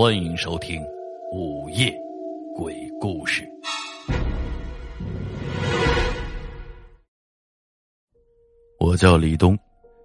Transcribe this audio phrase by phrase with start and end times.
[0.00, 0.80] 欢迎收听
[1.30, 1.94] 《午夜
[2.56, 3.42] 鬼故事》。
[8.78, 9.54] 我叫李东，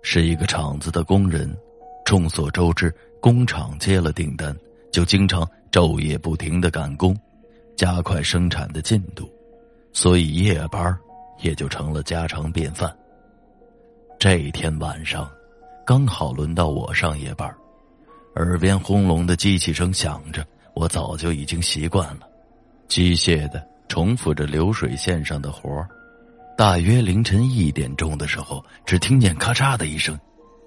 [0.02, 1.50] 是一个厂子的工人。
[2.04, 4.54] 众所周知，工厂接了订单，
[4.92, 7.18] 就经常昼夜不停的赶工，
[7.78, 9.32] 加快生产的进度，
[9.94, 10.94] 所以夜班
[11.40, 12.94] 也就成了家常便饭。
[14.20, 15.32] 这一天晚上，
[15.86, 17.50] 刚好轮到我上夜班。
[18.36, 22.28] 耳边轰隆的机器声响着，我早就已经习惯了，
[22.90, 25.86] 机械的重复着流水线上的活。
[26.58, 30.20] 大约凌晨一点钟的时候，只听见咔嚓的一声，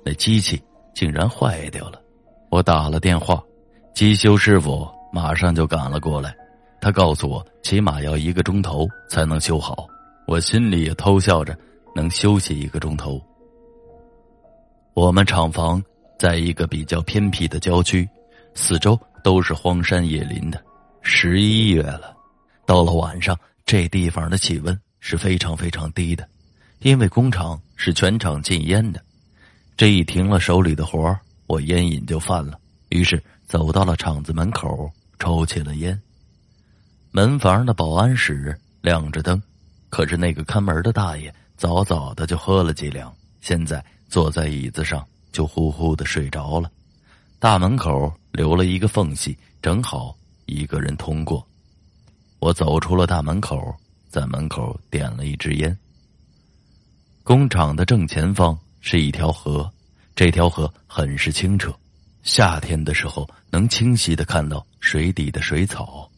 [0.02, 0.62] 那机器
[0.94, 2.00] 竟然坏掉了。
[2.50, 3.42] 我打了电话，
[3.94, 6.34] 机修师傅马上就赶了过来。
[6.80, 9.86] 他告诉我，起码要一个钟头才能修好。
[10.26, 11.54] 我心里也偷笑着，
[11.94, 13.20] 能休息一个钟头。
[14.94, 15.82] 我们厂房。
[16.18, 18.08] 在一个比较偏僻的郊区，
[18.52, 20.60] 四周都是荒山野林的。
[21.00, 22.16] 十一月了，
[22.66, 26.28] 到了晚上，这地方的气温是非常非常低的，
[26.80, 29.00] 因为工厂是全厂禁烟的。
[29.76, 31.16] 这一停了手里的活
[31.46, 35.98] 我烟瘾就犯了，于是走到了厂子门口抽起了烟。
[37.12, 39.40] 门房的保安室亮着灯，
[39.88, 45.06] 可是那个看门的大爷早早的就喝了几两，现在坐在椅子上。
[45.32, 46.70] 就呼呼的睡着了，
[47.38, 51.46] 大门口留了一个缝隙，正好一个人通过。
[52.38, 53.74] 我走出了大门口，
[54.08, 55.76] 在门口点了一支烟。
[57.22, 59.70] 工厂的正前方是一条河，
[60.16, 61.74] 这条河很是清澈，
[62.22, 66.10] 夏天的时候能清晰的看到水底的水草。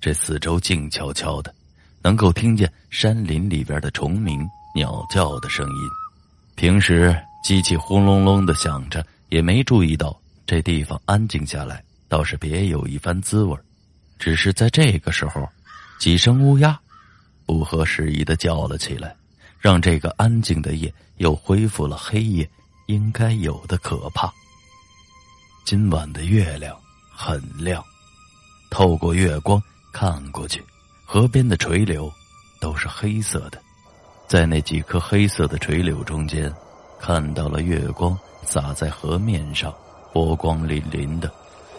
[0.00, 1.54] 这四周静悄悄的，
[2.02, 5.88] 能够听见山林里边的虫鸣、鸟叫的声音。
[6.54, 7.14] 平时。
[7.44, 13.54] 机器轰隆隆的响着，也没注意到这地方安静下来，倒是别有一番滋味
[14.18, 15.46] 只是在这个时候，
[16.00, 16.80] 几声乌鸦
[17.44, 19.14] 不合时宜的叫了起来，
[19.60, 22.48] 让这个安静的夜又恢复了黑夜
[22.86, 24.32] 应该有的可怕。
[25.66, 26.74] 今晚的月亮
[27.14, 27.84] 很亮，
[28.70, 30.64] 透过月光看过去，
[31.04, 32.10] 河边的垂柳
[32.58, 33.60] 都是黑色的，
[34.26, 36.50] 在那几棵黑色的垂柳中间。
[37.06, 39.70] 看到了月光洒在河面上，
[40.10, 41.30] 波光粼粼的，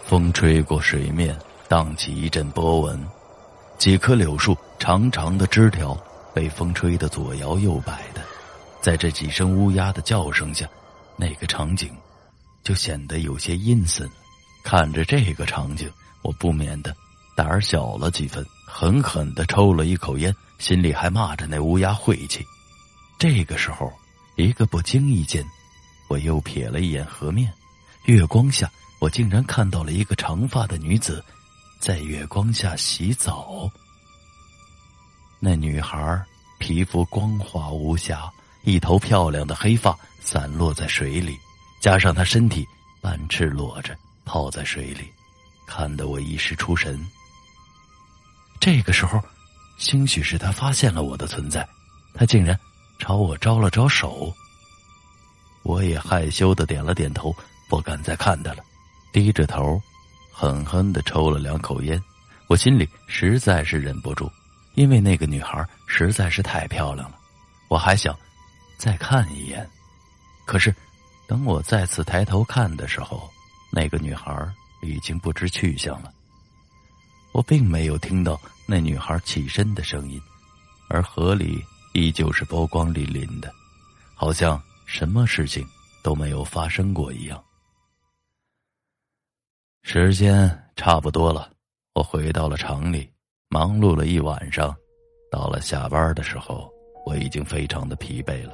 [0.03, 1.35] 风吹过水面，
[1.67, 3.03] 荡起一阵波纹。
[3.79, 5.97] 几棵柳树长长的枝条
[6.31, 8.21] 被风吹得左摇右摆的，
[8.81, 10.69] 在这几声乌鸦的叫声下，
[11.17, 11.89] 那个场景
[12.63, 14.07] 就显得有些阴森。
[14.63, 16.95] 看着这个场景，我不免的
[17.35, 22.45] 胆儿小了几分，狠狠的抽了一口烟，心里还骂着那乌鸦晦气。
[23.17, 23.91] 这个时候。
[24.35, 25.45] 一个不经意间，
[26.09, 27.51] 我又瞥了一眼河面，
[28.03, 28.69] 月光下，
[28.99, 31.23] 我竟然看到了一个长发的女子，
[31.79, 33.71] 在月光下洗澡。
[35.39, 36.21] 那女孩
[36.59, 38.29] 皮肤光滑无瑕，
[38.63, 41.37] 一头漂亮的黑发散落在水里，
[41.81, 42.67] 加上她身体
[43.01, 45.09] 半赤裸着泡在水里，
[45.65, 46.99] 看得我一时出神。
[48.59, 49.21] 这个时候，
[49.77, 51.65] 兴许是她发现了我的存在，
[52.13, 52.59] 她竟然。
[52.97, 54.33] 朝我招了招手，
[55.63, 57.35] 我也害羞的点了点头，
[57.69, 58.63] 不敢再看他了，
[59.11, 59.81] 低着头，
[60.31, 62.01] 狠狠的抽了两口烟。
[62.47, 64.31] 我心里实在是忍不住，
[64.75, 67.17] 因为那个女孩实在是太漂亮了，
[67.67, 68.17] 我还想
[68.77, 69.67] 再看一眼。
[70.45, 70.73] 可是，
[71.27, 73.29] 等我再次抬头看的时候，
[73.71, 74.31] 那个女孩
[74.81, 76.11] 已经不知去向了。
[77.33, 80.21] 我并没有听到那女孩起身的声音，
[80.87, 81.63] 而河里。
[81.95, 83.49] 依旧是波光粼粼的，
[84.15, 85.65] 好像什么事情
[86.03, 87.41] 都没有发生过一样。
[89.81, 91.49] 时间差不多了，
[91.93, 93.09] 我回到了厂里，
[93.47, 94.75] 忙碌了一晚上，
[95.31, 96.69] 到了下班的时候，
[97.05, 98.53] 我已经非常的疲惫了。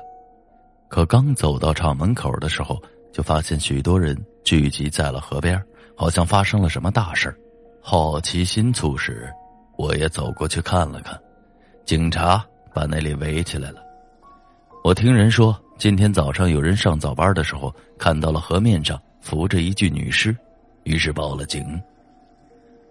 [0.87, 2.79] 可刚走到厂门口的时候，
[3.11, 5.59] 就发现许多人聚集在了河边，
[5.97, 7.35] 好像发生了什么大事
[7.81, 9.33] 好奇心促使，
[9.79, 11.19] 我也走过去看了看，
[11.87, 12.45] 警察。
[12.73, 13.81] 把那里围起来了。
[14.83, 20.35] 我听人说，今天早上有人上早班的时候，看到了河面上浮着一具女尸，
[20.83, 21.63] 于是报了警。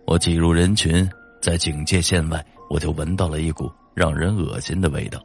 [0.06, 1.09] 我挤入人群，
[1.41, 5.21] 在警戒线外，我就闻到了一股让人恶心的味道，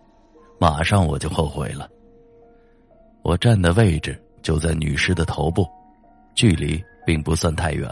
[0.59, 1.87] 马上我就后悔了。
[3.21, 5.67] 我站的位置就在女尸的头部，
[6.35, 7.89] 距离并不算太远，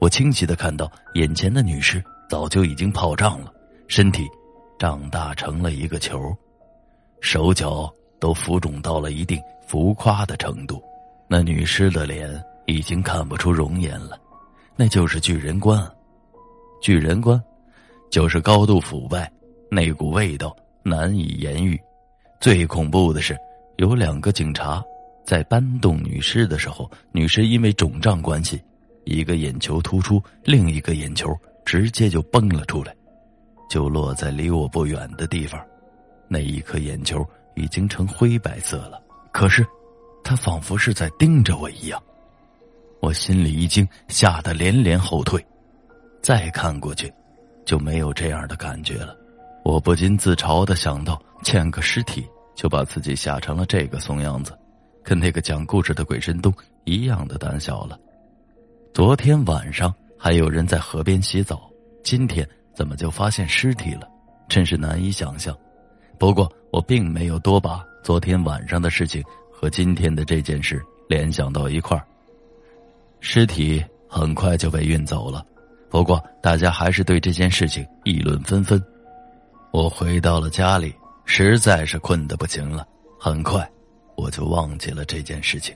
[0.00, 3.52] 我清晰的看到眼前的女尸早就已经泡胀了，
[3.86, 4.24] 身体。
[4.78, 6.34] 长大成了一个球，
[7.20, 10.80] 手脚都浮肿到了一定浮夸的程度。
[11.28, 14.18] 那女尸的脸已经看不出容颜了，
[14.76, 15.84] 那就是巨人观。
[16.80, 17.42] 巨人观，
[18.08, 19.30] 就是高度腐败，
[19.68, 21.78] 那股味道难以言喻。
[22.40, 23.36] 最恐怖的是，
[23.78, 24.82] 有两个警察
[25.24, 28.62] 在搬动女尸的时候，女尸因为肿胀关系，
[29.04, 32.94] 一个眼球突出，另一个眼球直接就崩了出来，
[33.68, 35.60] 就落在离我不远的地方。
[36.26, 37.24] 那一颗眼球
[37.54, 39.00] 已经成灰白色了，
[39.32, 39.66] 可是，
[40.24, 42.02] 他仿佛是在盯着我一样。
[43.00, 45.44] 我心里一惊，吓得连连后退。
[46.20, 47.12] 再看过去，
[47.64, 49.16] 就没有这样的感觉了。
[49.64, 54.58] 我不禁自嘲的想到，见个尸体就把自己吓成了这个怂样子，
[55.02, 56.52] 跟那个讲故事的鬼神东
[56.84, 57.98] 一样的胆小了。
[58.92, 61.70] 昨天晚上还有人在河边洗澡，
[62.02, 62.46] 今天
[62.78, 64.08] 怎么就发现尸体了？
[64.48, 65.52] 真是难以想象。
[66.16, 69.20] 不过我并没有多把昨天晚上的事情
[69.52, 72.06] 和今天的这件事联想到一块儿。
[73.18, 75.44] 尸体很快就被运走了，
[75.90, 78.80] 不过大家还是对这件事情议论纷纷。
[79.72, 80.94] 我回到了家里，
[81.24, 82.86] 实在是困得不行了，
[83.18, 83.68] 很快
[84.16, 85.74] 我就忘记了这件事情。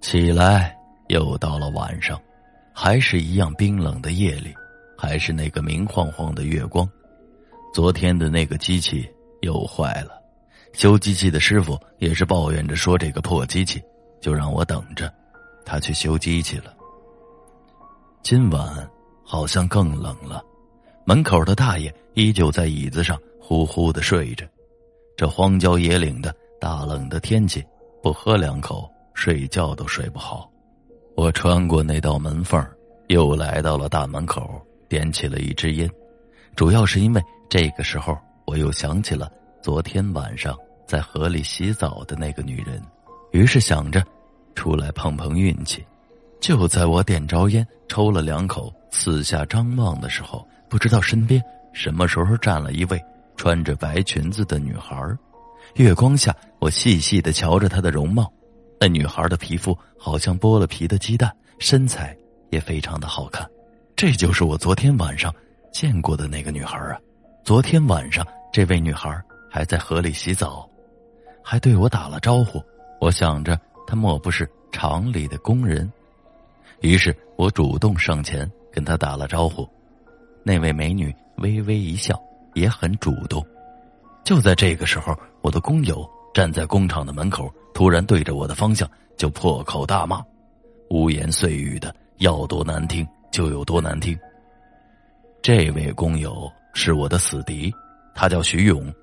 [0.00, 0.72] 起来
[1.08, 2.16] 又到了晚上，
[2.72, 4.54] 还是一样冰冷的夜里，
[5.00, 6.86] 还是那个明晃晃的月光。
[7.72, 9.08] 昨天的那个机器
[9.40, 10.20] 又坏了，
[10.74, 13.82] 修机器的师傅也是抱怨着说：“这个破机器，
[14.20, 15.10] 就让我等着，
[15.64, 16.74] 他去修机器了。”
[18.22, 18.90] 今晚
[19.24, 20.44] 好像更冷了，
[21.06, 24.46] 门口的大爷依旧在椅子上呼呼的睡着。
[25.16, 27.64] 这荒郊野岭的大冷的天气，
[28.02, 30.50] 不喝两口睡觉都睡不好。
[31.16, 32.62] 我穿过那道门缝
[33.08, 34.60] 又来到了大门口，
[34.90, 35.88] 点起了一支烟，
[36.54, 37.22] 主要是因为。
[37.48, 38.16] 这个时候，
[38.46, 39.28] 我又想起了
[39.60, 40.56] 昨天晚上
[40.86, 42.80] 在河里洗澡的那个女人，
[43.32, 44.04] 于是想着
[44.54, 45.84] 出来碰碰运气。
[46.40, 53.02] 就在我点着烟，抽了两口，四下张望的时候，不知道身边什么时候站了一位
[53.36, 54.96] 穿着白裙子的女孩。
[55.74, 58.32] 月光下，我细细的瞧着她的容貌，
[58.78, 62.16] 那女孩的皮肤好像剥了皮的鸡蛋，身材
[62.50, 63.44] 也非常的好看。
[64.00, 65.30] 这就是我昨天晚上
[65.70, 66.98] 见过的那个女孩啊。
[67.44, 69.14] 昨天晚上，这位女孩
[69.50, 70.66] 还在河里洗澡，
[71.44, 72.64] 还对我打了招呼。
[72.98, 75.92] 我想着，她莫不是厂里的工人？
[76.80, 79.68] 于是我主动上前跟她打了招呼。
[80.42, 82.18] 那位美女微微一笑，
[82.54, 83.46] 也很主动。
[84.24, 90.24] 就在这个时候，我的工友站在工厂的门口，突然对着我的方向就破口大骂，
[90.88, 94.18] 污言碎语的，要多难听就有多难听。
[95.42, 96.50] 这位工友。
[96.72, 97.74] 是我的死敌，
[98.14, 98.94] 他叫徐勇。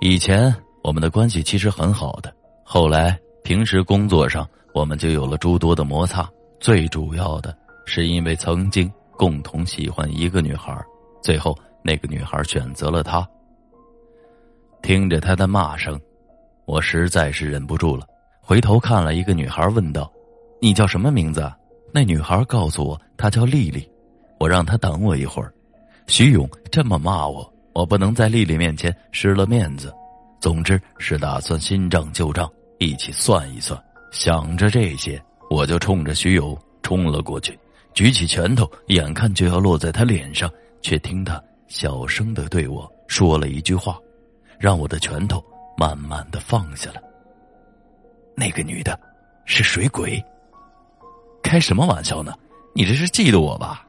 [0.00, 0.54] 以前
[0.84, 2.32] 我们的关系其实很好的，
[2.62, 6.30] 后来平时工作上我们就有了诸多的摩擦。
[6.60, 7.52] 最主要的
[7.86, 10.80] 是因为曾经共同喜欢一个女孩，
[11.20, 13.28] 最后那个女孩选择了他。
[14.80, 16.00] 听着他的骂声，
[16.66, 18.06] 我实在是忍不住了，
[18.40, 20.08] 回头看了一个女孩，问道
[20.62, 21.52] ：“你叫什么名字？”
[21.92, 23.88] 那女孩告诉我她叫丽丽，
[24.38, 25.52] 我让她等我一会儿。
[26.06, 29.92] 徐勇这么骂我，我不能在丽丽面前失了面子。
[30.40, 33.82] 总之是打算新账旧账一起算一算。
[34.12, 37.58] 想着这些，我就冲着徐勇冲了过去，
[37.94, 40.50] 举起拳头，眼看就要落在他脸上，
[40.82, 43.98] 却听他小声的对我说了一句话，
[44.58, 45.42] 让我的拳头
[45.76, 47.00] 慢慢的放下了。
[48.36, 48.98] 那个女的，
[49.46, 50.22] 是水鬼。
[51.46, 52.34] 开什么玩笑呢？
[52.74, 53.86] 你这是嫉妒我吧？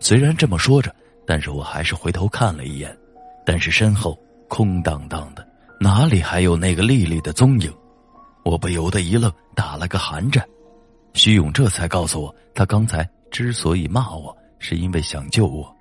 [0.00, 0.94] 虽然这么说着。
[1.24, 2.94] 但是我还是回头看了一眼，
[3.46, 5.48] 但是身后空荡荡的，
[5.80, 7.72] 哪里还有那个丽丽的踪影？
[8.44, 10.44] 我不由得一愣，打了个寒战。
[11.14, 15.72] 徐勇这才告诉我，他刚才之所以骂我，是因为想救我，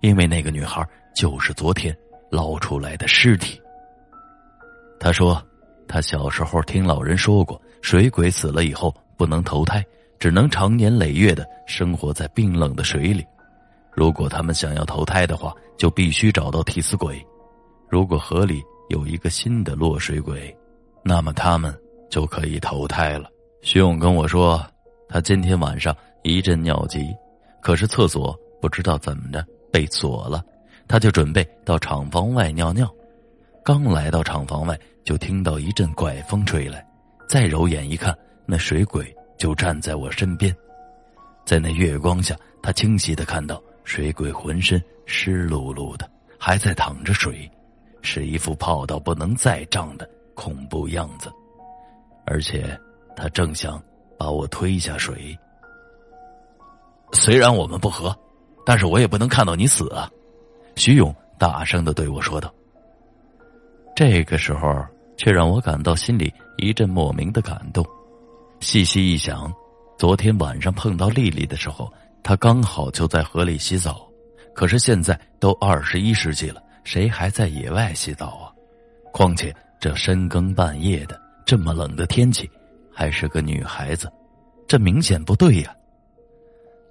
[0.00, 0.86] 因为那个女孩
[1.16, 1.96] 就是昨天
[2.30, 3.58] 捞出来的尸体。
[5.00, 5.42] 他说，
[5.88, 9.82] 他小时候听老人说过，水鬼死了以后不能投胎，
[10.20, 13.26] 只能长年累月的生活在冰冷的水里。
[13.90, 17.20] 如果他们想要投胎的话，就必须找到替死鬼。
[17.88, 20.54] 如果河里有一个新的落水鬼，
[21.02, 21.74] 那么他们
[22.10, 23.30] 就可以投胎了。
[23.62, 24.62] 徐勇跟我说，
[25.08, 27.00] 他今天晚上一阵尿急，
[27.62, 30.44] 可是厕所不知道怎么着被锁了，
[30.86, 32.88] 他就准备到厂房外尿尿。
[33.64, 36.86] 刚来到厂房外，就听到一阵怪风吹来，
[37.26, 40.54] 再揉眼一看，那水鬼就站在我身边，
[41.46, 43.60] 在那月光下，他清晰的看到。
[43.82, 47.50] 水鬼浑身湿漉漉的，还在淌着水，
[48.02, 51.28] 是一副泡到不能再胀的恐怖样子，
[52.24, 52.78] 而且
[53.16, 53.82] 他正想
[54.16, 55.36] 把我推下水。
[57.12, 58.16] 虽然我们不和，
[58.64, 60.08] 但是我也不能看到你死啊！
[60.76, 62.52] 徐勇大声的对我说道。
[63.96, 67.84] 这个时候，却让我感到心里一阵莫名的感动。
[68.60, 69.52] 细细一想，
[69.98, 71.90] 昨天晚上碰到丽丽的时候，
[72.22, 74.06] 她刚好就在河里洗澡。
[74.54, 78.52] 可是现在都二十一世纪了，谁还在野外洗澡啊？
[79.12, 82.48] 况且这深更半夜的，这么冷的天气，
[82.92, 84.12] 还是个女孩子，
[84.68, 85.74] 这明显不对呀！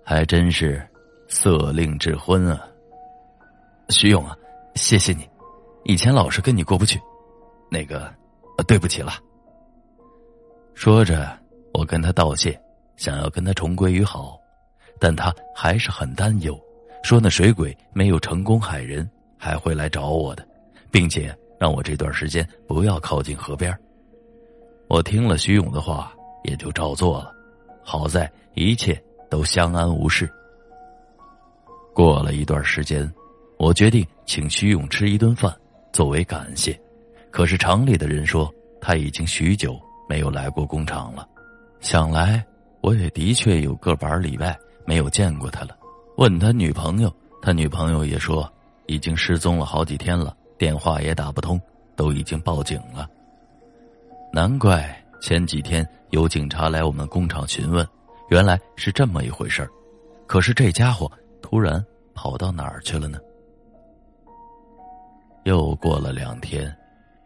[0.03, 0.85] 还真是
[1.27, 2.67] 色令智昏啊！
[3.89, 4.35] 徐勇啊，
[4.73, 5.29] 谢谢你，
[5.83, 6.99] 以前老是跟你过不去，
[7.69, 8.11] 那个，
[8.57, 9.13] 呃对不起了。
[10.73, 11.37] 说着，
[11.73, 12.59] 我跟他道谢，
[12.97, 14.39] 想要跟他重归于好，
[14.99, 16.59] 但他还是很担忧，
[17.03, 20.47] 说那水鬼没有成功害人，还会来找我的，
[20.91, 23.77] 并且让我这段时间不要靠近河边。
[24.87, 27.33] 我听了徐勇的话，也就照做了。
[27.83, 30.29] 好在一切都相安无事。
[31.93, 33.11] 过了一段时间。
[33.59, 35.53] 我决定请徐勇吃一顿饭，
[35.91, 36.79] 作为感谢。
[37.29, 38.49] 可是厂里的人说
[38.79, 41.27] 他已经许久没有来过工厂了。
[41.81, 42.43] 想来
[42.81, 45.77] 我也的确有个把礼拜没有见过他了。
[46.17, 48.51] 问他女朋友，他女朋友也说
[48.87, 51.59] 已经失踪了好几天了，电话也打不通，
[51.95, 53.07] 都已经报警了。
[54.31, 57.87] 难怪前几天有警察来我们工厂询问，
[58.29, 59.67] 原来是这么一回事
[60.27, 61.09] 可是这家伙
[61.41, 61.83] 突然
[62.13, 63.17] 跑到哪儿去了呢？
[65.45, 66.75] 又过了两天，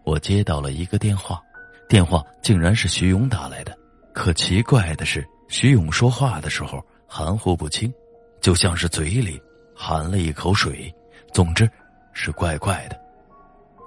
[0.03, 1.41] 我接到了一个电话，
[1.89, 3.75] 电话竟然是徐勇打来的。
[4.13, 7.91] 可奇怪的是，徐勇说话的时候含糊不清，
[8.39, 9.41] 就像是嘴里
[9.75, 10.93] 含了一口水。
[11.33, 11.69] 总之，
[12.13, 12.99] 是怪怪的。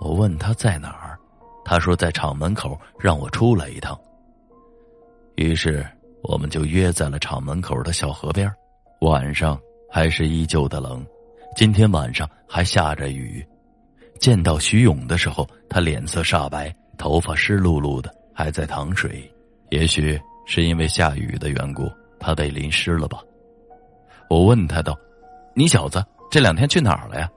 [0.00, 1.16] 我问他在哪儿，
[1.64, 3.99] 他说在厂门口，让我出来一趟。
[5.37, 5.87] 于是，
[6.23, 8.52] 我们就约在了厂门口的小河边。
[9.00, 11.06] 晚上还是依旧的冷，
[11.54, 13.47] 今天晚上还下着雨。
[14.18, 19.33] 见到徐勇的时候，他脸色煞白，头发湿漉漉的，还在淌水。
[19.70, 23.20] 也许是因为下雨的缘故，他被淋湿了吧？
[24.28, 24.96] 我问他道
[25.54, 27.30] ：“你小子这两天去哪儿了呀？”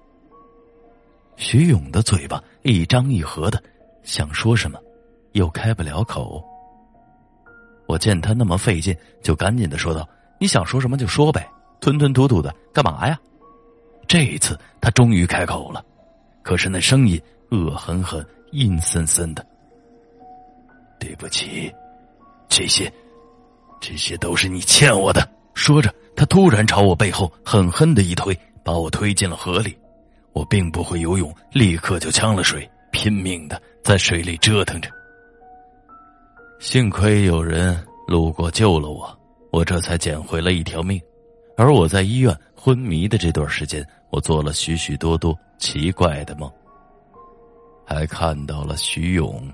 [1.37, 3.61] 徐勇的嘴巴一张一合的，
[4.03, 4.79] 想说什么，
[5.31, 6.43] 又开不了口。
[7.87, 10.07] 我见他那么费劲，就赶紧的说道
[10.37, 13.19] ：“你想说什么就说呗，吞吞吐吐的干嘛呀？”
[14.07, 15.83] 这一次，他终于开口了。
[16.43, 17.21] 可是那声音
[17.51, 19.45] 恶狠狠、阴森森的。
[20.99, 21.73] 对不起，
[22.49, 22.91] 这些，
[23.79, 25.25] 这些都是你欠我的。
[25.53, 29.77] 说着，他突然朝我背后狠狠的一推，把我推进了河里。
[30.33, 34.89] 我并不会游泳，立刻就呛了水，拼命的在水里折腾着。
[36.59, 39.17] 幸亏有人路过救了我，
[39.51, 41.01] 我这才捡回了一条命。
[41.55, 45.37] 而我在医院昏迷的这段时间，我做了许许多多。
[45.57, 46.49] 奇怪的梦，
[47.85, 49.45] 还看到了徐勇。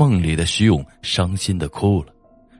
[0.00, 2.12] 梦里的徐勇伤心的哭了，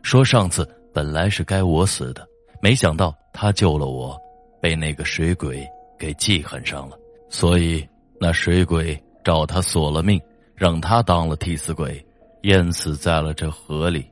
[0.02, 2.28] 说上次本来是该我死的，
[2.60, 4.14] 没想到他救了我，
[4.60, 5.66] 被那个水鬼
[5.98, 6.98] 给记恨上了，
[7.30, 7.82] 所以
[8.20, 10.20] 那水鬼找他索了命，
[10.54, 12.04] 让他当了替死鬼，
[12.42, 14.04] 淹死在了这河里。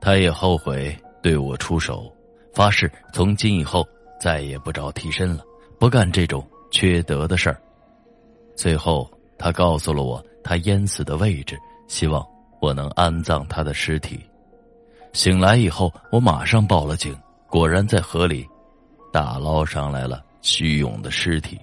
[0.00, 2.12] 他也后悔对我出手，
[2.52, 3.86] 发誓从今以后
[4.20, 5.44] 再也不找替身了，
[5.78, 6.44] 不干这种。
[6.72, 7.60] 缺德的事儿，
[8.56, 11.56] 最后他告诉了我他淹死的位置，
[11.90, 12.24] 希望
[12.60, 14.24] 我能安葬他的尸体。
[15.12, 17.12] 醒来以后，我马上报了警，
[17.48, 18.46] 果然在河里
[19.12, 21.58] 打捞上来了徐勇的尸体。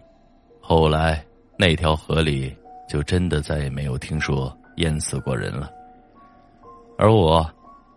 [0.60, 1.26] 后来
[1.58, 2.54] 那条河里
[2.90, 5.72] 就真的再也没有听说淹死过人了。
[6.98, 7.50] 而我，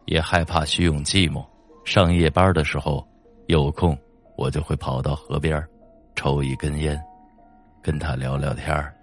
[0.05, 1.45] 也害怕徐勇寂寞，
[1.85, 3.05] 上夜班的时候
[3.49, 3.99] 有空，
[4.37, 5.61] 我就会跑到河边
[6.15, 6.97] 抽一根烟，
[7.83, 8.95] 跟他聊聊天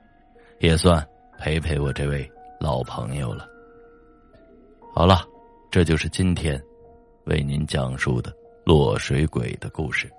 [0.62, 1.06] 也算
[1.38, 3.48] 陪陪我这位老朋友了。
[4.94, 5.24] 好了，
[5.70, 6.62] 这就是今天
[7.26, 8.36] 为您讲述的
[8.66, 10.12] 落水鬼的故事。